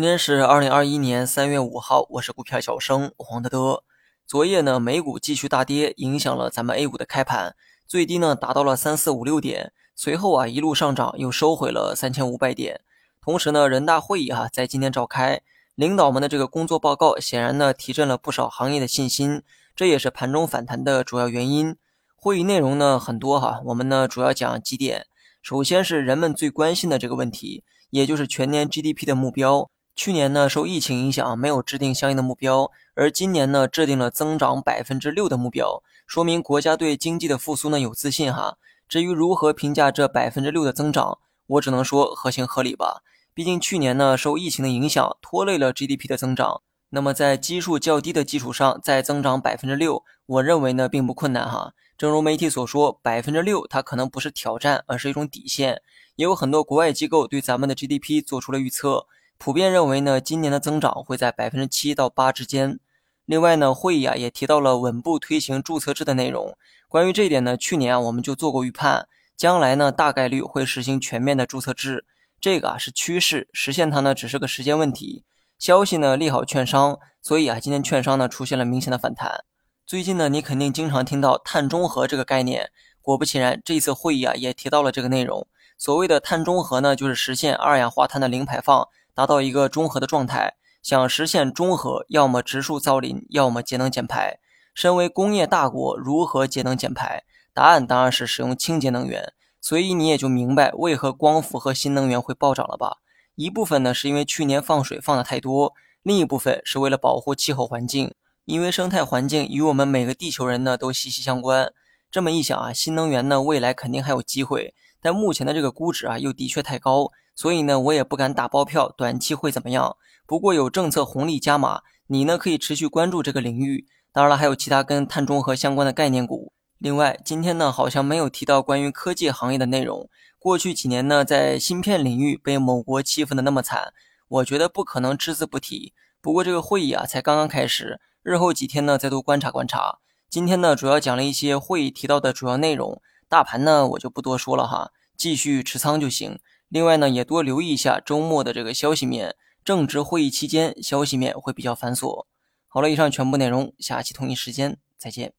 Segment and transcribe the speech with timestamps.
[0.00, 3.84] 今天是二零二一年三月五号，我是股票小生黄德德。
[4.26, 7.54] 昨夜呢，美股继续大跌，影响了咱们 A 股的开盘，
[7.86, 12.80] 最低呢达到了三四五六点，随后啊一路上涨，又收回了三千五百点。
[13.20, 15.42] 同时呢，人大会议哈在今天召开，
[15.74, 19.42] 领导们的这个工作报告显然呢提振了不少行业的信心，
[19.76, 21.76] 这也是盘中反弹的主要原因。
[22.16, 25.04] 会议内容呢很多哈，我们呢主要讲几点。
[25.42, 29.70] 首先是人们最关心的这个问题，也就是全年 GDP 的目标。
[30.00, 38.56] 去年呢，受疫情影响，没有制定相应的目标，而今年呢，制定了增长百分之六的目标，说明国家对经济的复苏呢有自信哈。
[38.88, 41.18] 至于如何评价这百分之六的增长，
[41.48, 43.02] 我只能说合情合理吧。
[43.34, 46.62] 毕竟去年呢，受疫情的影响，拖累了 GDP 的增长。
[46.88, 51.74] 那么在基数较低的基础上再增长百分之六，我认为呢并不困难哈。
[51.98, 55.82] 正如媒体所说，百分之六它可能不是挑战，而是一种底线。
[56.16, 59.04] 也有很多国外机构对咱们的 GDP 做出了预测。
[59.42, 62.78] 普遍认为呢，今年的增长会在百分之七到八之间。
[63.24, 66.54] 另外呢，会议啊也提到了稳步推行注册制的内容。
[66.88, 72.04] 关于这一点呢，去年啊我们就做过预判，将来呢大概率会实行全面的注册制。
[72.38, 75.24] 这个啊是趋势，实现它呢只是个时间问题。
[75.58, 79.44] 消息呢利好券商，所以啊今天券商呢出现了明显的反弹。
[79.86, 85.46] 最近呢你肯定经常听到碳中和这个概念，果不其然，这次会议啊也提到了这个内容。
[85.78, 88.86] 所谓的碳中和呢，就是实现二氧化碳的零排放。
[89.20, 94.38] 达到一个中和的状态，想实现中和，要么植树造林，要么节能减排。
[94.74, 97.24] 身为工业大国，如何节能减排？
[97.52, 99.34] 答案当然是使用清洁能源。
[99.60, 102.96] 所以你也就明白为何光伏和新能源会暴涨了吧？
[103.34, 108.14] 一部分呢是因为去年放水放的太多，另一部分是为了保护气候环境，
[108.46, 111.70] 因为生态环境与我们每个地球人呢都息息相关。
[112.10, 117.10] 这么一想啊，新能源呢未来肯定还有机会，但目前的这个估值啊又的确太高。
[117.40, 119.96] 所以呢，我也不敢打包票，短期会怎么样？
[120.26, 123.86] 不过有政策红利加码，你呢可以持续关注这个领域。
[124.12, 126.52] 当然了，还有其他跟碳中和相关的概念股。
[126.76, 130.10] 另外，今天呢好像没有提到关于科技行业的内容。
[130.38, 133.94] 过去几年呢，在芯片领域被某国欺负的那么惨，
[134.28, 135.94] 我觉得不可能只字不提。
[136.20, 140.00] 不过这个会议啊才刚刚开始，日后几天呢再多观察观察。
[140.28, 146.38] 今天呢主要讲了一些会议提到的主要内容，大盘呢我就不多说了哈，继续持仓就行。
[146.70, 152.26] 另外呢，也多留意一下周末的这个消息面，正值会议期间，消息面会比较繁琐。
[152.68, 155.32] 好了，以上全部内容，下期同一时间再见。